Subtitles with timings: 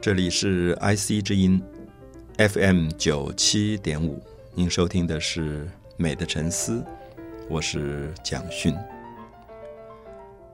[0.00, 1.62] 这里是 IC 之音
[2.36, 4.22] FM 九七点五，
[4.54, 5.64] 您收听的是
[5.96, 6.80] 《美的沉思》，
[7.48, 8.74] 我是蒋勋。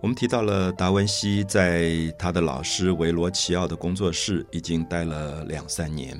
[0.00, 6.18] 我们提到了达文西在他的老师维罗奇奥的工作室已经待了两三年。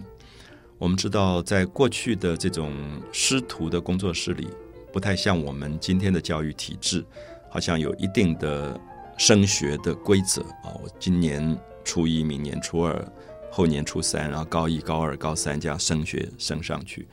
[0.76, 2.72] 我们知道，在过去的这种
[3.12, 4.48] 师徒的工作室里，
[4.92, 7.04] 不太像我们今天的教育体制，
[7.48, 8.78] 好像有一定的
[9.18, 10.74] 升学的规则啊。
[10.82, 11.58] 我今年。
[11.82, 13.12] 初一，明年初二，
[13.50, 17.08] 后年初三，然后高一、高二、高三这样升学升上去。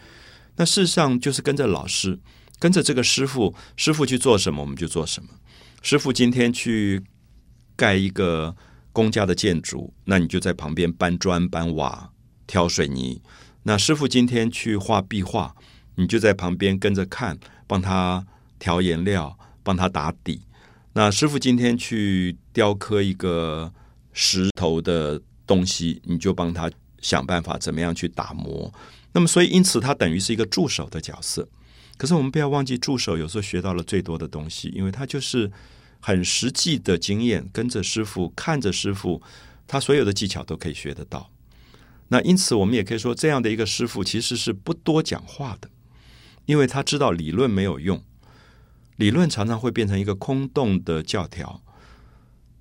[0.58, 2.20] 那事实上就是跟着老师，
[2.60, 5.30] 跟着这个师傅，师傅去做什么我们就做什么。
[5.82, 7.02] 师傅今天去
[7.78, 8.56] 盖一个
[8.92, 12.12] 公家的建筑，那你就在旁边搬砖、搬瓦、
[12.46, 13.22] 挑水泥。
[13.64, 15.56] 那师傅今天去画壁画，
[15.98, 17.38] 你就在旁边跟着看，
[17.68, 18.26] 帮他
[18.58, 20.42] 调颜料，帮他打底。
[20.94, 23.74] 那师傅今天去雕刻一个。
[24.20, 28.74] 石头的东西，你就帮他想办法怎么样去打磨。
[29.12, 31.48] 那么，所以因此他等于是一个助手的角色。
[31.98, 35.52] 可是我们不要忘记，助手有时候学到了最多的东西，因为他就是
[36.00, 39.22] 很实际的经验，跟着师傅，看着师傅，
[39.68, 41.30] 他所有的技巧都可以学得到。
[42.08, 45.70] 那因此，我们也可以说，这样的一个师傅其实是不多讲话的，
[46.48, 48.04] 因为他知道理论没有用，
[48.96, 51.62] 理论常常会变成一个空洞的教条。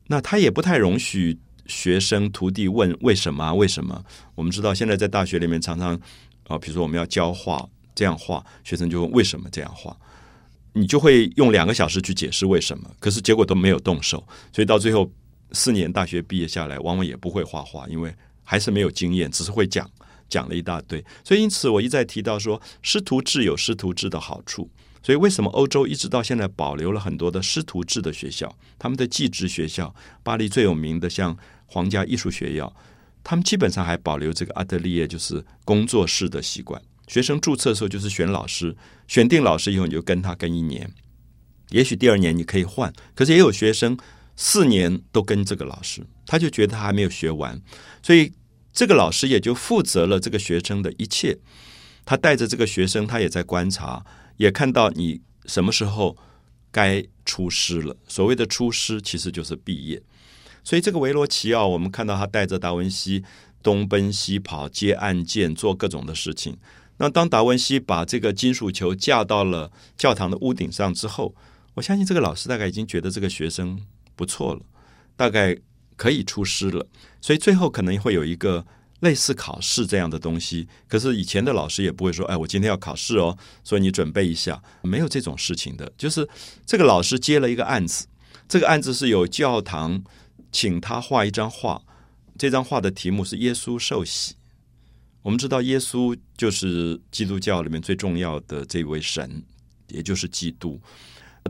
[0.08, 1.38] 那他也不太容许。
[1.68, 3.52] 学生徒弟问为什么啊？
[3.52, 4.00] 为什么？
[4.36, 6.00] 我们知道现在在大学里面常常
[6.46, 9.96] 啊，比如说我们要教画这样画，学生就问为什么这样画，
[10.72, 15.10] 你就会用两个小时去解释为什么，可是结果都没有动手，所以到最后
[15.50, 18.14] 四年大学毕业下来，往往也不会画画，因为
[18.44, 19.90] 还是没有经验，只是会讲
[20.28, 21.04] 讲了一大堆。
[21.24, 24.70] 所以因此我一再提到说，师徒制有师徒制的好处。
[25.02, 28.52] 所以，为什么欧洲一直到现在保留了很多的师徒制的学校？
[28.76, 32.74] 他们的技职学校，巴黎最有名的像皇家艺术学校，
[33.22, 36.82] 他们基本上还保留这个阿德利耶，就是工作室的习惯。
[37.06, 38.76] 学生注册的时候就是选老师，
[39.06, 40.92] 选定老师以后你就跟他跟一年，
[41.70, 42.92] 也许第二年你可以换。
[43.14, 43.96] 可是也有学生
[44.34, 47.62] 四年都跟这个老师，他就觉得他还没有学完，
[48.02, 48.32] 所以
[48.76, 51.38] 这个老师也就负责了这个学生的一切。
[52.04, 54.04] 他带着这个学生，他也在观察。
[54.36, 56.14] 也看到你什么时候
[56.70, 57.96] 该出师了。
[58.06, 60.02] 所谓的出师，其实就是毕业。
[60.62, 63.24] 所以这个维罗奇奥，我们看到他带着达文西
[63.62, 66.58] 东奔西跑接案件，做各种的事情。
[66.98, 71.34] 那当达文西把这个金属球架到了教堂的屋顶上之后，
[71.72, 73.80] 我相信这个老师大概已经觉得这个学生
[74.14, 74.60] 不错了，
[75.16, 75.56] 大概
[75.96, 76.86] 可以出师了。
[77.20, 78.66] 所以最后可能会有一个。
[79.00, 85.92] 类似考试这样的东西，可是以前的老师也不会说：“哎，我今天要考试哦，所以你准备一下。”没有这种事情的。
[85.98, 86.26] 就是
[86.64, 88.06] 这个老师接了一个案子，
[88.48, 90.02] 这个案子是有教堂
[90.50, 91.82] 请他画一张画，
[92.38, 94.34] 这张画的题目是耶稣受洗。
[95.20, 99.42] 我们知道耶稣就是基督教里面最重要的这位神，
[99.88, 100.80] 也就是基督。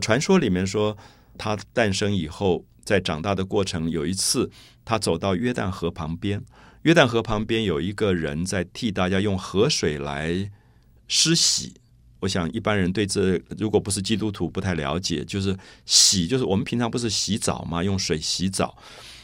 [0.01, 0.95] 传说里面说，
[1.37, 4.49] 他诞生以后，在长大的过程，有一次
[4.85, 6.41] 他走到约旦河旁边。
[6.83, 10.49] 约旦河旁边有一个人在替大家用河水来
[11.09, 11.73] 施洗。
[12.21, 15.53] 我想一般人对这如果不是基督徒不太了解，就是
[15.85, 17.83] 洗，就是我们平常不是洗澡吗？
[17.83, 18.77] 用水洗澡。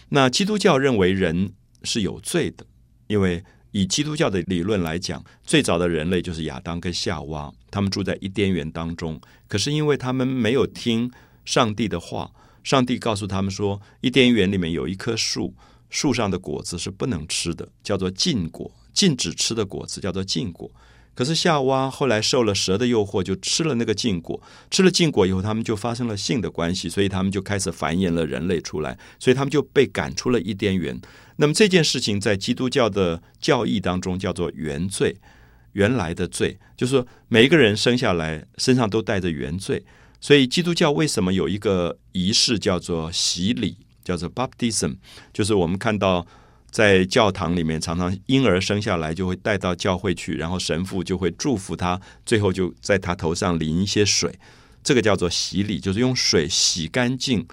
[0.09, 1.53] 那基督教认为人
[1.83, 2.65] 是有罪的，
[3.07, 3.41] 因为
[3.71, 9.21] 以基督教的理论来讲，最早的人类就是亚当跟夏娃，他们住在伊甸园当中。
[9.47, 11.09] 可是因为他们没有听
[11.45, 12.29] 上帝的话，
[12.63, 15.53] 上帝告诉他们说，伊甸园里面有一棵树。
[15.89, 20.71] 树上的果子是不能吃的，叫做禁果，禁止吃的果子叫做禁果。
[21.13, 24.41] 可是夏娃后来受了蛇的诱惑，就吃了那个禁果。
[24.71, 30.99] 吃了禁果以后，他们就发生了性的关系，所以他们就开始繁衍了人类出来，所以他们就被赶出了伊甸园。
[31.35, 35.15] 那么这件事情在基督教的教义当中叫做原罪，
[35.73, 39.85] 原来的罪，就是说每一个人生下来身上都带着原罪。
[40.23, 43.75] 所以基督教为什么有一个仪式叫做洗礼？
[44.05, 44.95] 叫做 baptism，
[45.33, 46.25] 就是我们看到
[46.71, 54.33] 在教堂里面，常常婴儿生下来就会带到教会去，然后神父就会祝福他，最后就在他头上淋一些水，
[54.81, 57.45] 这个叫做洗礼，就是用水洗干净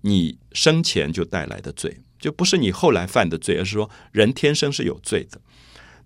[0.00, 5.40] 你生前就带来的罪，就不是你后来犯的罪，而是说人天生是有罪的。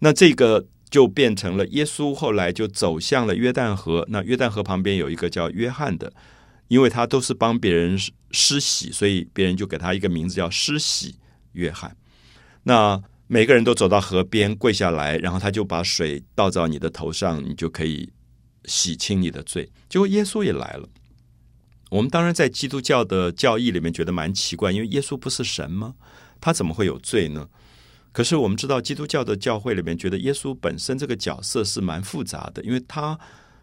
[0.00, 6.12] 那这个就变成了耶稣后来就走向了约旦河，那约旦河旁边有一个叫约翰的。
[6.68, 7.98] 因为他都是帮别人
[8.30, 11.16] 施洗，所以别人就给他一个名字叫施洗
[11.52, 11.94] 约翰。
[12.62, 18.10] 那每个人都走到河边跪下来，然后他就把水倒到你的头上，你就可以
[18.64, 19.70] 洗清你的罪。
[19.86, 20.88] 结果耶稣也来了。
[21.90, 25.94] 我们当然在基督教的教义里面觉得蛮奇怪，因为耶稣不是神吗？
[26.40, 27.46] 他怎么会有罪呢？
[28.12, 33.18] 可是我们知道，基督教的教会里面觉得耶稣本身这个角色是蛮复杂的，因为他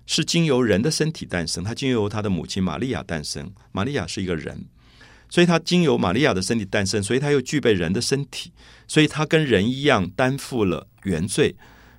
[0.05, 3.51] 是经由人的身体诞生，他经由他的母亲玛利亚诞生。
[3.71, 4.65] 玛利亚是一个人，
[5.29, 8.51] 所以他经由玛利亚的身体诞生，所以他又具备人的身体，
[8.87, 11.55] 所以他跟人一样担负了原罪，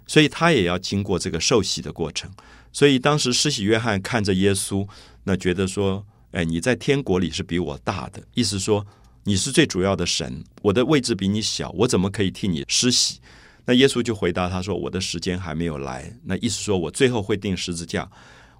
[0.06, 2.30] 所以他也要经过这个受洗的过程。
[2.72, 4.88] 所以当时施洗约翰看着耶稣，
[5.24, 6.04] 那觉得说。
[6.32, 8.86] 哎，你在天国里是比我大的，意思说
[9.24, 13.20] 你是最主要的神，我的位置比你小，我怎么可以替你施洗？
[13.66, 18.10] 那耶稣就回答他说：“我的时间还没有来。”那意思说我最后会定十字架，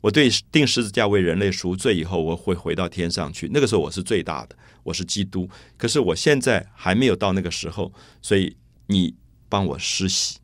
[0.03, 3.49] 我对定十字架为人类赎罪以后，我会回到天上去。
[3.53, 5.49] 那个时候我是最大的，我是基督。
[5.79, 7.91] 可是我现在还没有到那个时候，
[8.21, 8.55] 所以
[8.87, 9.15] 你
[9.49, 10.40] 帮我施洗。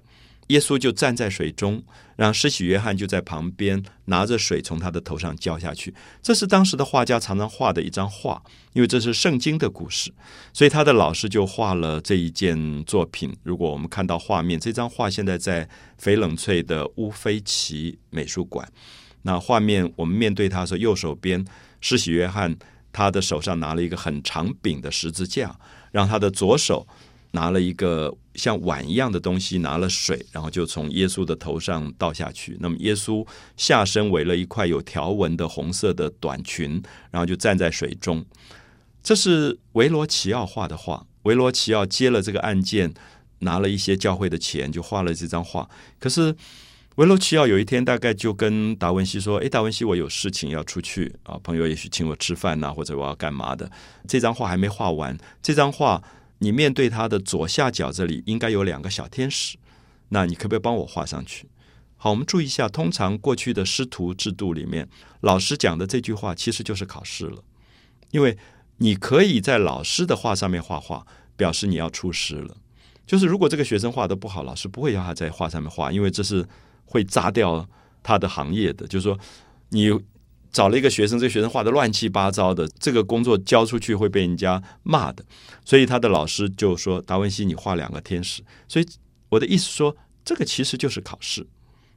[0.49, 1.83] 耶稣就站在水中。
[2.17, 5.95] 让施洗约翰就在旁边拿着水从他的头上浇下去。
[6.23, 10.11] 这是当时的画家常常画的一张画，因为这是圣经的故事，
[10.55, 13.37] 所以他的老师就画了这一件作品。
[13.43, 15.69] 如果我们看到画面，这张画现在在
[16.01, 18.67] 翡冷翠的乌菲奇美术馆。
[19.21, 21.45] 那画面我们面对他说，右手边
[21.83, 22.57] 施洗约翰
[22.95, 25.55] 他的手上拿了一个很长柄的十字架，
[25.93, 26.89] 让他的左手。
[27.37, 32.56] 拿了一个像碗一样的东西，拿了水，然后就从耶稣的头上倒下去。
[32.61, 33.25] 那么耶稣
[33.59, 38.25] 下身围了一块有条纹的红色的短裙，然后就站在水中。
[39.03, 41.06] 这是维罗奇奥画的画。
[41.25, 42.94] 维罗奇奥接了这个案件，
[43.41, 45.69] 拿了一些教会的钱，就画了这张画。
[45.99, 46.35] 可是
[46.94, 53.71] 维罗奇奥有一天大概就跟达文西说：“诶，达文西，我有事情要出去啊，朋友也许请我吃饭呐，或者我要干嘛的。
[54.09, 56.03] 这张画还没画完，这张画。”
[56.38, 59.56] 你面对他的左下角这里应该有两个小天使，
[60.11, 61.49] 那你可不可以帮我画上去？
[61.97, 64.88] 好，我们注意一下，通常过去的师徒制度里面，
[65.21, 67.43] 老师讲的这句话其实就是考试了，
[68.11, 68.37] 因为
[68.77, 71.06] 你可以在老师的画上面画画，
[71.37, 72.56] 表示你要出师了。
[73.06, 76.47] 就是如果这个学生画的不好，老师不会要他在画上面画，因为这是
[76.85, 77.67] 会砸掉
[78.03, 78.87] 他的行业的。
[78.87, 79.19] 就是说
[79.71, 79.91] 你。
[80.53, 85.25] 找了一个学生，这个学生画的乱七八糟的，这个工作交出去会被人家骂的，
[85.65, 88.87] 所以他的老师就说：“达文西，你画两个天使。”所以
[89.29, 91.47] 我的意思说，这个其实就是考试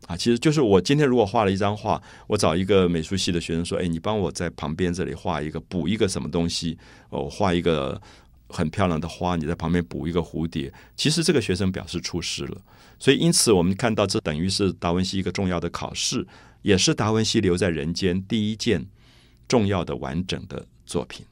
[0.08, 6.78] 啊，其实就是我今天如果画了一张画，我找一个美术系的学生说：“哎，你帮我在旁边这里画一个，补一个什么东西？
[7.10, 8.02] 哦，画一个
[8.50, 12.62] 很漂亮的花，你在旁边补一个蝴蝶。”其实这个学生表示出师了，
[13.00, 16.28] 所以因此我们看到，这等于是达文西一个重要的考试。
[16.62, 18.86] 也是达文西留在人间第一件
[19.48, 21.26] 重要的完整的作品。